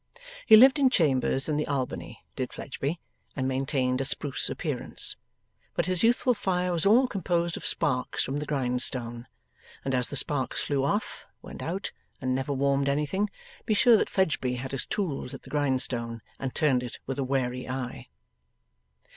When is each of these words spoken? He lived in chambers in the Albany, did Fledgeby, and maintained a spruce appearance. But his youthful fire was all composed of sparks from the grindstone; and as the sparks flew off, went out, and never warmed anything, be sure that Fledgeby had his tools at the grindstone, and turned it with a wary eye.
He 0.47 0.57
lived 0.57 0.79
in 0.79 0.89
chambers 0.89 1.47
in 1.47 1.57
the 1.57 1.67
Albany, 1.67 2.25
did 2.35 2.51
Fledgeby, 2.51 2.99
and 3.35 3.47
maintained 3.47 4.01
a 4.01 4.05
spruce 4.05 4.49
appearance. 4.49 5.15
But 5.75 5.85
his 5.85 6.01
youthful 6.01 6.33
fire 6.33 6.71
was 6.71 6.87
all 6.87 7.05
composed 7.07 7.55
of 7.55 7.67
sparks 7.67 8.23
from 8.23 8.37
the 8.37 8.47
grindstone; 8.47 9.27
and 9.85 9.93
as 9.93 10.07
the 10.07 10.15
sparks 10.15 10.59
flew 10.59 10.83
off, 10.83 11.27
went 11.43 11.61
out, 11.61 11.91
and 12.19 12.33
never 12.33 12.51
warmed 12.51 12.89
anything, 12.89 13.29
be 13.67 13.75
sure 13.75 13.95
that 13.97 14.09
Fledgeby 14.09 14.55
had 14.55 14.71
his 14.71 14.87
tools 14.87 15.35
at 15.35 15.43
the 15.43 15.51
grindstone, 15.51 16.23
and 16.39 16.55
turned 16.55 16.81
it 16.81 16.97
with 17.05 17.19
a 17.19 17.23
wary 17.23 17.69
eye. 17.69 18.07